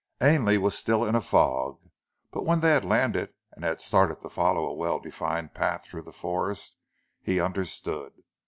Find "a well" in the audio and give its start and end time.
4.65-4.99